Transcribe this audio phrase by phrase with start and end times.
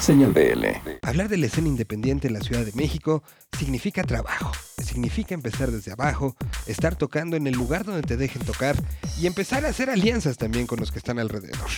[0.00, 0.64] Señal BL.
[1.02, 3.22] Hablar de la escena independiente en la Ciudad de México
[3.56, 4.50] significa trabajo,
[4.82, 6.34] significa empezar desde abajo,
[6.66, 8.76] estar tocando en el lugar donde te dejen tocar
[9.20, 11.68] y empezar a hacer alianzas también con los que están alrededor.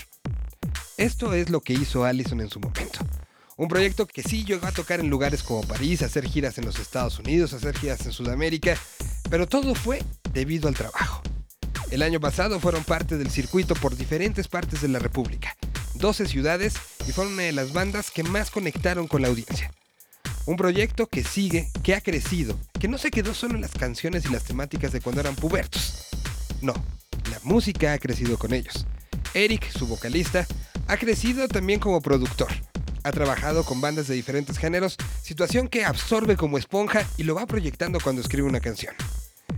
[0.97, 3.01] Esto es lo que hizo Allison en su momento.
[3.57, 6.79] Un proyecto que sí llegó a tocar en lugares como París, hacer giras en los
[6.79, 8.77] Estados Unidos, hacer giras en Sudamérica,
[9.31, 10.01] pero todo fue
[10.33, 11.23] debido al trabajo.
[11.91, 15.57] El año pasado fueron parte del circuito por diferentes partes de la República,
[16.03, 16.75] 12 ciudades
[17.07, 19.73] y fueron una de las bandas que más conectaron con la audiencia.
[20.47, 24.25] Un proyecto que sigue, que ha crecido, que no se quedó solo en las canciones
[24.25, 26.09] y las temáticas de cuando eran pubertos.
[26.61, 26.75] No,
[27.31, 28.85] la música ha crecido con ellos.
[29.33, 30.45] Eric, su vocalista,
[30.89, 32.49] ha crecido también como productor.
[33.05, 37.47] Ha trabajado con bandas de diferentes géneros, situación que absorbe como esponja y lo va
[37.47, 38.95] proyectando cuando escribe una canción.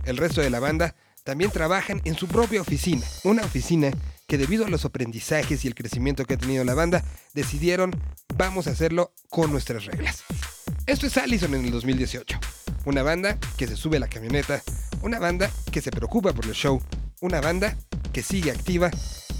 [0.05, 3.89] El resto de la banda también trabajan en su propia oficina, una oficina
[4.27, 7.91] que debido a los aprendizajes y el crecimiento que ha tenido la banda, decidieron
[8.35, 10.23] vamos a hacerlo con nuestras reglas.
[10.85, 12.39] Esto es Allison en el 2018,
[12.85, 14.61] una banda que se sube a la camioneta,
[15.01, 16.81] una banda que se preocupa por el show,
[17.21, 17.77] una banda
[18.13, 18.91] que sigue activa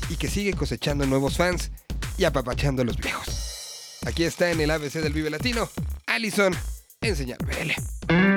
[0.10, 1.72] y que sigue cosechando nuevos fans
[2.18, 4.00] y apapachando a los viejos.
[4.06, 5.70] Aquí está en el ABC del Vive Latino,
[6.08, 6.54] Allison
[7.02, 8.35] en Señal BL.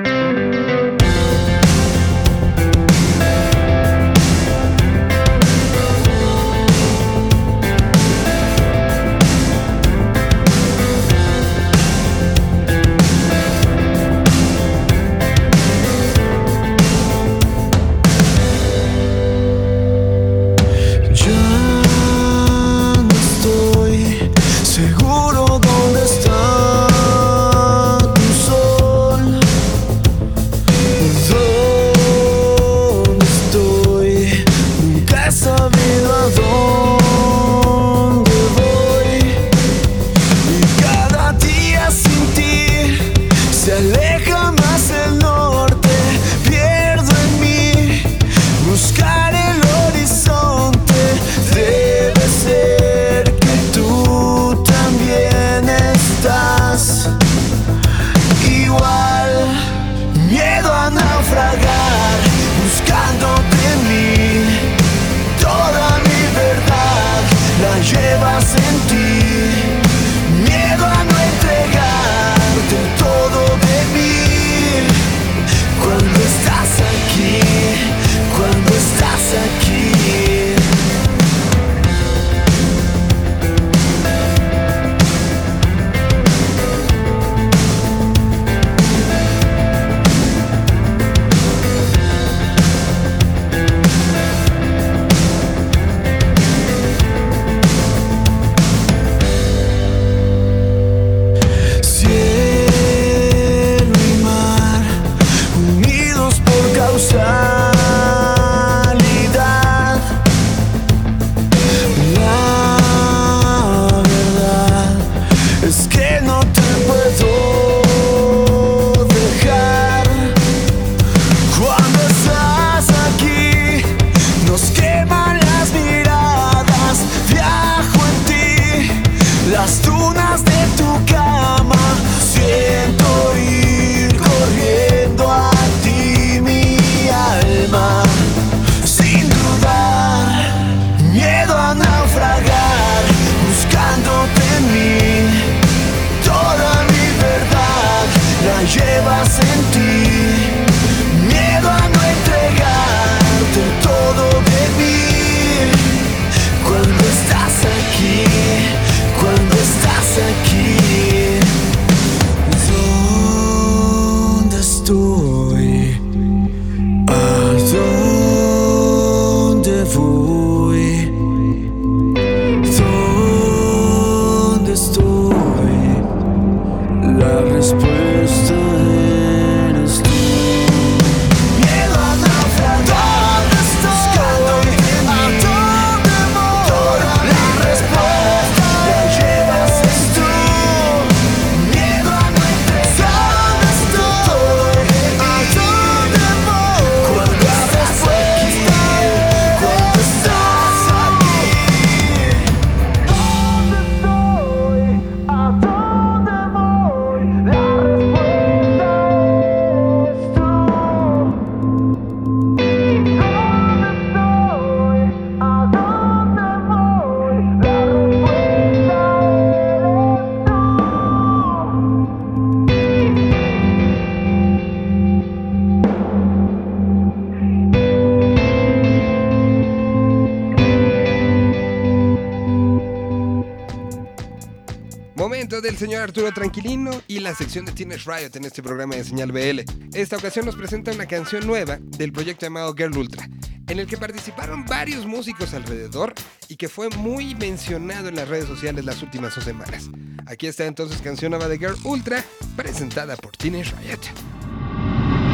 [235.79, 239.61] Señor Arturo Tranquilino y la sección de Teenage Riot en este programa de Señal BL.
[239.93, 243.29] Esta ocasión nos presenta una canción nueva del proyecto llamado Girl Ultra,
[243.65, 246.13] en el que participaron varios músicos alrededor
[246.49, 249.89] y que fue muy mencionado en las redes sociales las últimas dos semanas.
[250.25, 252.25] Aquí está entonces canción nueva de Girl Ultra,
[252.57, 254.01] presentada por Teenage Riot.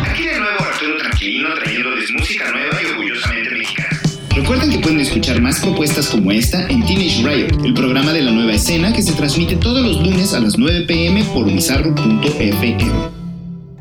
[0.08, 3.95] Aquí de nuevo Arturo Tranquilino trayéndoles música nueva y orgullosamente mexicana.
[4.36, 8.32] Recuerden que pueden escuchar más propuestas como esta en Teenage Riot, el programa de la
[8.32, 12.78] nueva escena que se transmite todos los lunes a las 9 pm por bizarro.fm.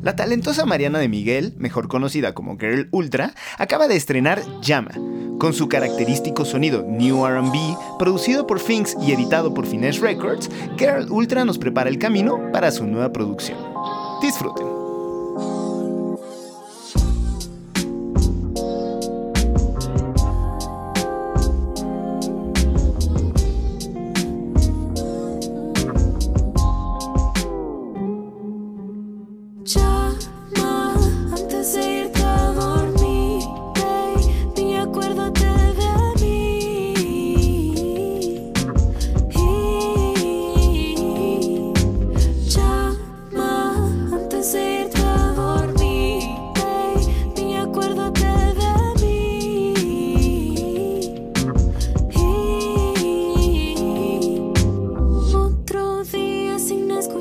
[0.01, 4.93] La talentosa Mariana de Miguel, mejor conocida como Girl Ultra, acaba de estrenar Llama.
[5.41, 10.49] Con su característico sonido New RB, producido por Finks y editado por Finesse Records,
[10.79, 13.59] Girl Ultra nos prepara el camino para su nueva producción.
[14.23, 14.74] Disfruten.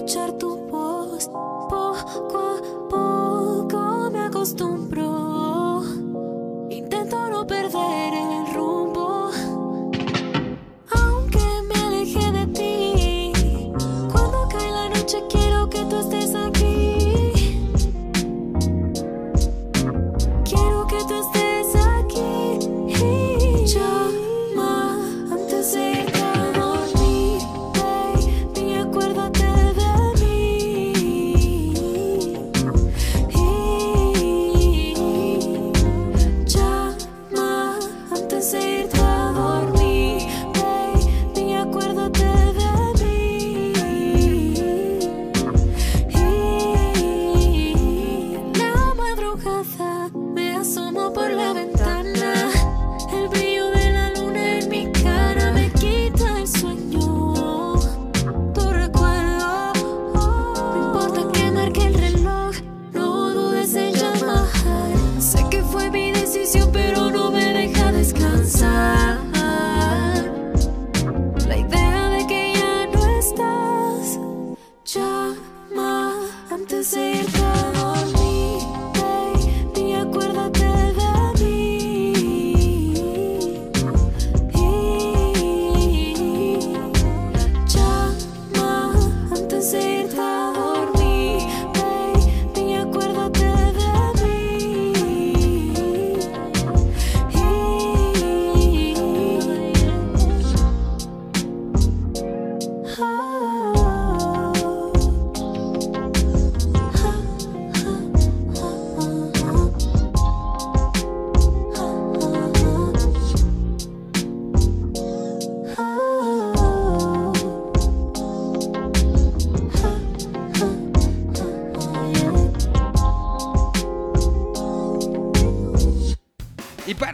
[0.06, 1.30] escuchar tu voz,
[1.70, 5.03] poco a poco me acostumbro.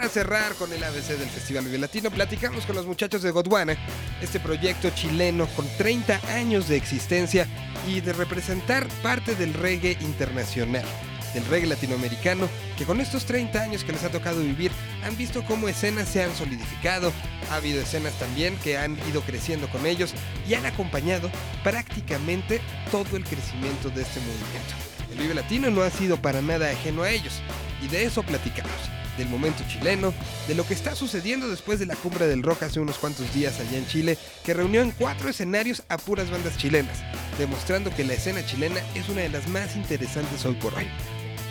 [0.09, 3.77] Cerrar con el ABC del Festival Vive Latino, platicamos con los muchachos de Godwana,
[4.21, 7.47] este proyecto chileno con 30 años de existencia
[7.87, 10.85] y de representar parte del reggae internacional,
[11.33, 14.71] del reggae latinoamericano, que con estos 30 años que les ha tocado vivir,
[15.03, 17.11] han visto cómo escenas se han solidificado,
[17.51, 20.13] ha habido escenas también que han ido creciendo con ellos
[20.47, 21.29] y han acompañado
[21.63, 24.73] prácticamente todo el crecimiento de este movimiento.
[25.11, 27.41] El Vive Latino no ha sido para nada ajeno a ellos
[27.81, 30.13] y de eso platicamos del momento chileno,
[30.47, 33.59] de lo que está sucediendo después de la cumbre del rock hace unos cuantos días
[33.59, 37.03] allá en Chile, que reunió en cuatro escenarios a puras bandas chilenas,
[37.37, 40.87] demostrando que la escena chilena es una de las más interesantes hoy por hoy.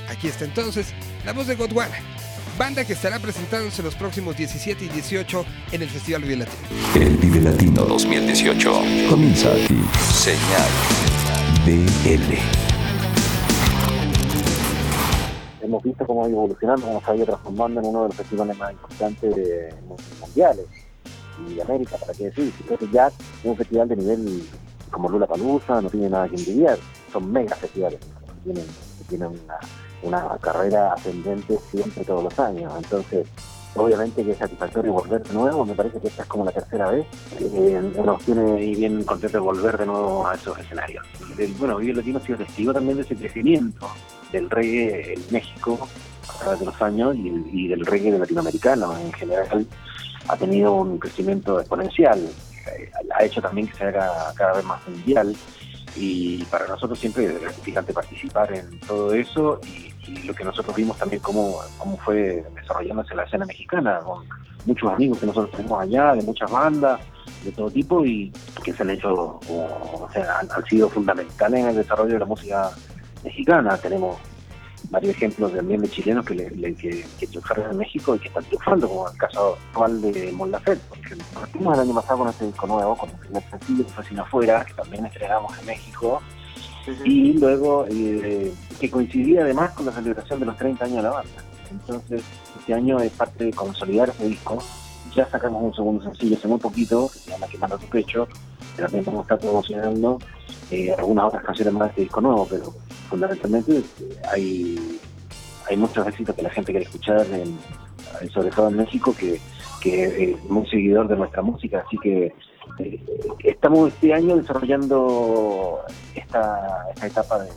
[0.08, 0.88] Aquí está entonces
[1.24, 1.98] la voz de Godwana,
[2.58, 6.68] banda que estará presentándose los próximos 17 y 18 en el Festival Vive Latino.
[6.94, 9.78] El Vive Latino 2018 comienza aquí.
[10.12, 10.68] Señal
[11.64, 12.67] BL.
[15.68, 18.58] Hemos visto cómo ha evolucionando, cómo se ha ido transformando en uno de los festivales
[18.58, 19.74] más importantes de,
[20.20, 20.66] mundiales
[21.46, 22.52] y de América, para qué decir.
[22.60, 24.42] Entonces ya es un festival de nivel
[24.90, 26.78] como Lula Palusa, no tiene nada que envidiar,
[27.12, 28.00] son mega festivales,
[28.42, 28.64] tienen,
[29.08, 29.40] tienen
[30.02, 32.72] una carrera ascendente siempre todos los años.
[32.76, 33.26] Entonces,
[33.74, 36.90] obviamente que es satisfactorio volver de nuevo, me parece que esta es como la tercera
[36.90, 37.06] vez,
[37.40, 41.06] eh, nos tiene bien contento de volver de nuevo a esos escenarios.
[41.58, 43.88] Bueno, Vive Latino ha sido testigo también de ese crecimiento
[44.32, 45.78] del reggae en México
[46.28, 49.66] a través de los años y, del reggae latinoamericano en general.
[50.28, 52.20] Ha tenido un crecimiento exponencial,
[52.68, 55.34] Eh, ha hecho también que se haga cada vez más mundial
[55.96, 59.88] y para nosotros siempre es gratificante participar en todo eso y,
[60.24, 64.24] lo que nosotros vimos también cómo, cómo fue desarrollándose la escena mexicana con
[64.64, 66.98] muchos amigos que nosotros tenemos allá, de muchas bandas,
[67.44, 68.32] de todo tipo y
[68.64, 72.18] que se han hecho, o, o sea, han, han sido fundamentales en el desarrollo de
[72.20, 72.70] la música
[73.22, 73.76] mexicana.
[73.76, 74.16] Tenemos
[74.90, 78.28] varios ejemplos también de chilenos que, le, le- que, que triunfaron en México y que
[78.28, 81.26] están triunfando, como el caso actual de Mon Laferte, por ejemplo.
[81.34, 84.18] Partimos el año pasado con este disco nuevo, con el primer sencillo que fue Sin
[84.20, 86.22] Afuera, que también estrenamos en México,
[87.04, 91.10] y luego eh, que coincidía además con la celebración de los 30 años de la
[91.10, 91.44] banda.
[91.70, 92.22] Entonces,
[92.58, 94.58] este año es parte de consolidar ese disco.
[95.14, 98.26] Ya sacamos un segundo sencillo hace muy poquito, que se llama Quemando tu pecho,
[98.82, 100.18] también vamos a estar promocionando
[100.70, 102.72] eh, algunas otras canciones más de este disco nuevo, pero
[103.08, 103.82] fundamentalmente eh,
[104.32, 105.00] hay,
[105.68, 107.58] hay muchos éxitos que la gente quiere escuchar, en-
[108.20, 109.40] eh, sobre todo en México, que,
[109.80, 112.32] que es muy seguidor de nuestra música, así que
[112.78, 113.00] eh,
[113.44, 115.80] estamos este año desarrollando
[116.14, 117.50] esta, esta etapa de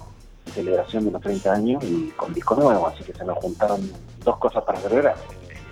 [0.54, 3.80] celebración de los 30 años y con disco nuevo, así que se nos juntaron
[4.24, 5.16] dos cosas para celebrar.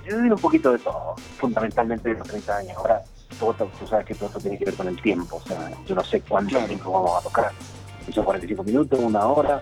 [0.07, 2.77] Yo un poquito de todo, fundamentalmente de los 30 años.
[2.77, 3.01] Ahora,
[3.37, 5.95] todo, tú sabes que todo esto tiene que ver con el tiempo, o sea, yo
[5.95, 7.51] no sé cuánto tiempo vamos a tocar,
[8.05, 9.61] si son 45 minutos, una hora.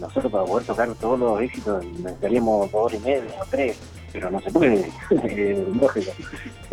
[0.00, 3.78] Nosotros para poder tocar todos los éxitos necesitaríamos dos horas y media o tres,
[4.12, 4.92] pero no se puede,
[5.80, 6.12] lógico.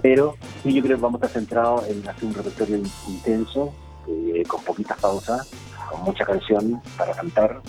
[0.01, 3.71] Pero sí, yo creo que vamos a estar centrados en hacer un repertorio in- intenso,
[4.07, 5.47] eh, con poquitas pausas,
[5.91, 7.61] con mucha canción para cantar,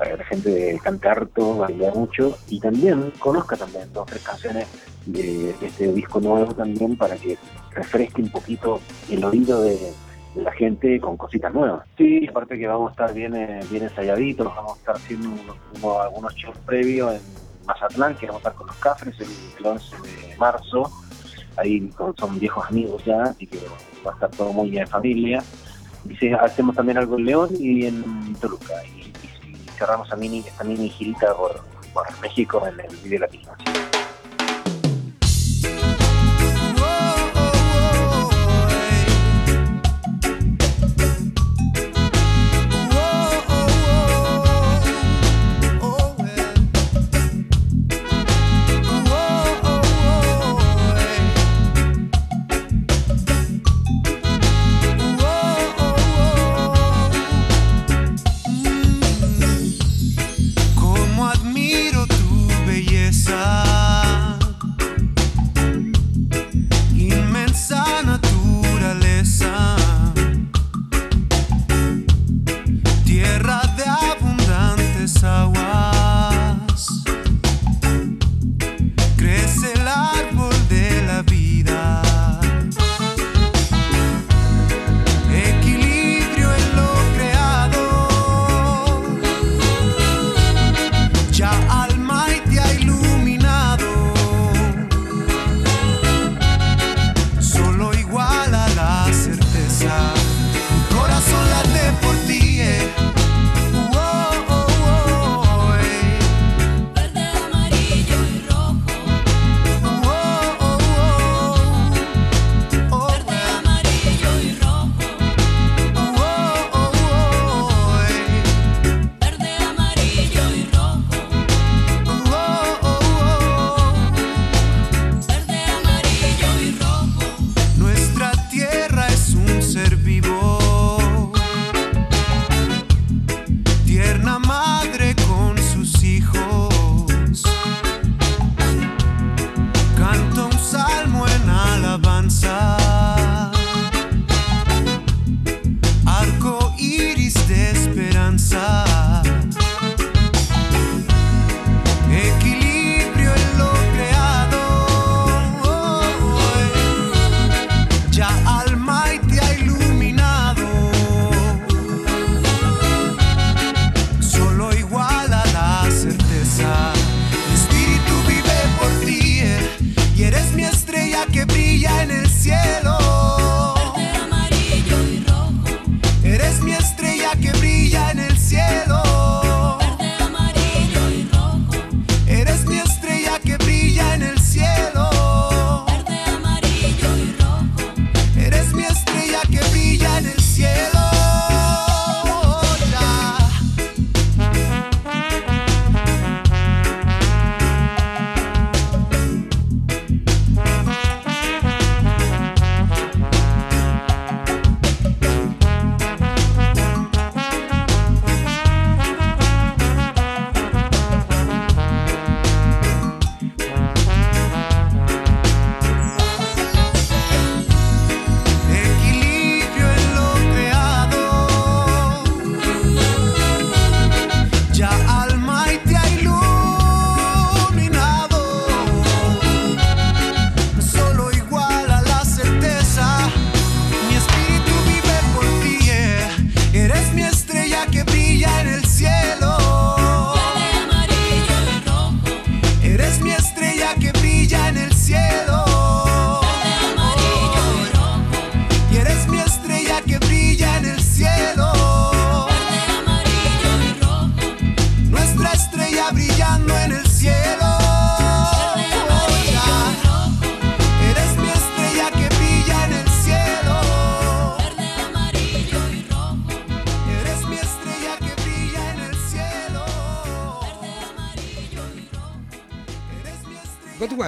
[0.00, 4.22] para que la gente cante harto, baile mucho y también conozca también dos o tres
[4.22, 4.66] canciones
[5.04, 7.36] de, este disco nuevo también para que
[7.72, 8.80] refresque un poquito
[9.10, 9.92] el oído de,
[10.36, 11.86] la gente con cositas nuevas.
[11.98, 15.56] Sí, aparte que vamos a estar bien, eh, bien ensayaditos, vamos a estar haciendo unos-
[15.76, 17.20] unos- algunos shows previos en
[17.66, 19.26] Mazatlán, que vamos a estar con los Cafres el,
[19.58, 20.90] el 11 de marzo,
[21.58, 23.58] ahí son viejos amigos ya, así que
[24.06, 25.42] va a estar todo muy en familia.
[26.08, 28.72] Y hacemos también algo en León y en Toluca.
[29.80, 31.58] Cerramos a mini, esta mini girita por,
[31.94, 33.50] por México en el video latino.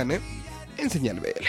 [0.03, 0.21] Godwane
[0.79, 1.47] en Señal BL.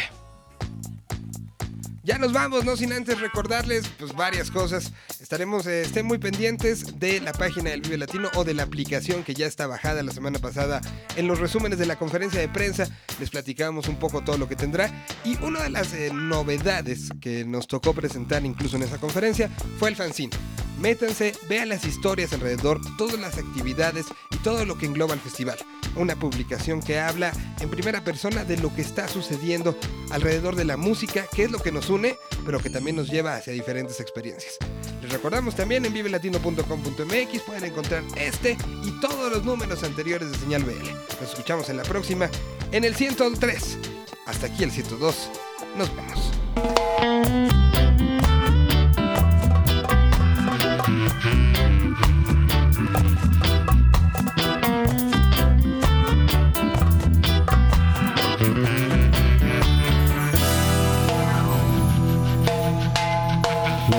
[2.03, 4.91] Ya nos vamos, no sin antes recordarles pues varias cosas.
[5.21, 9.23] Estaremos, eh, estén muy pendientes de la página del Vive Latino o de la aplicación
[9.23, 10.81] que ya está bajada la semana pasada.
[11.15, 12.87] En los resúmenes de la conferencia de prensa
[13.19, 15.05] les platicamos un poco todo lo que tendrá.
[15.23, 19.89] Y una de las eh, novedades que nos tocó presentar incluso en esa conferencia fue
[19.89, 20.35] el fanzine.
[20.79, 25.57] Métanse, vean las historias alrededor, todas las actividades y todo lo que engloba el festival.
[25.95, 29.77] Una publicación que habla en primera persona de lo que está sucediendo
[30.11, 33.35] alrededor de la música, que es lo que nos une, pero que también nos lleva
[33.35, 34.57] hacia diferentes experiencias.
[35.01, 40.63] Les recordamos también en vivelatino.com.mx pueden encontrar este y todos los números anteriores de Señal
[40.63, 40.89] BL.
[41.21, 42.29] Nos escuchamos en la próxima,
[42.71, 43.77] en el 103.
[44.25, 45.29] Hasta aquí el 102.
[45.77, 47.52] Nos vemos.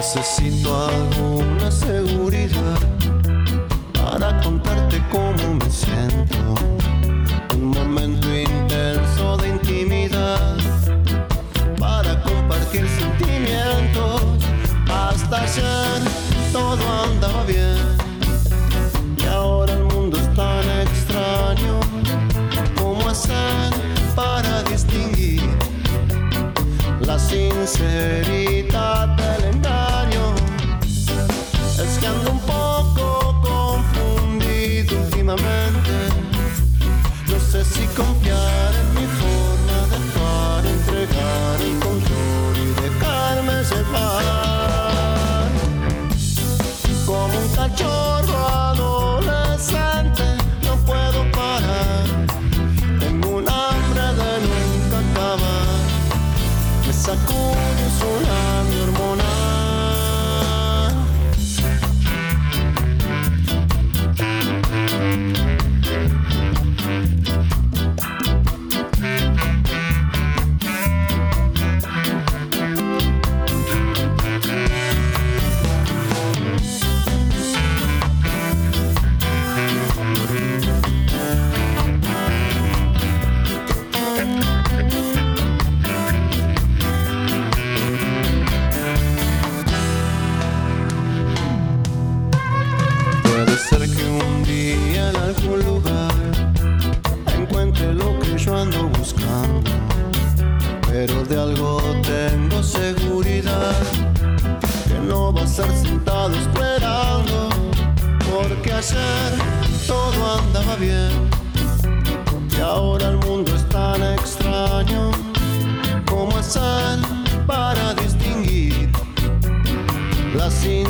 [0.05, 2.79] Necesito alguna seguridad
[3.95, 6.37] para contarte cómo me siento.
[7.55, 10.59] Un momento intenso de intimidad
[11.79, 14.21] para compartir sentimientos.
[14.93, 16.03] Hasta ayer
[16.53, 17.79] todo andaba bien
[19.17, 21.81] y ahora el mundo es tan extraño.
[22.77, 23.73] ¿Cómo hacer
[24.15, 25.49] para distinguir?
[27.07, 28.44] la sinceridad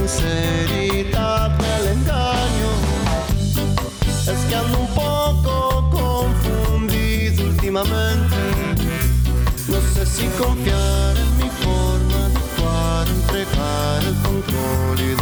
[0.09, 2.71] sinceridad del engaño.
[4.07, 8.37] Es que ando un poco confundido últimamente.
[9.69, 15.13] No sé si confiar en mi forma de actuar, entregar el control y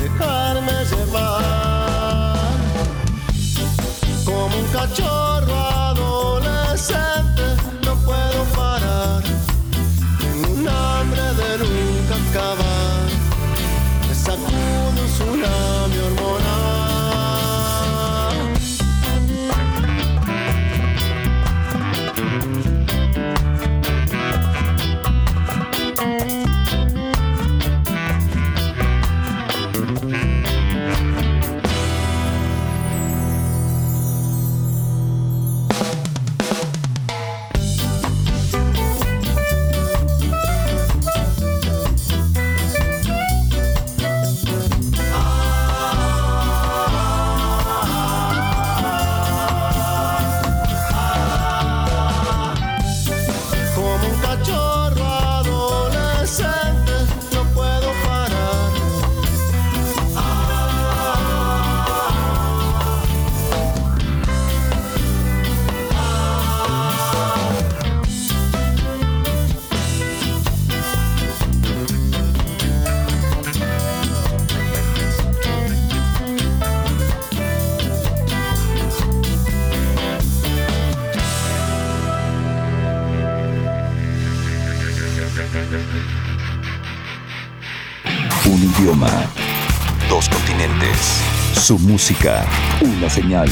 [91.93, 92.47] música.
[92.81, 93.51] Una señal.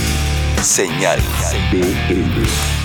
[0.62, 1.20] Señal
[1.70, 2.79] BL.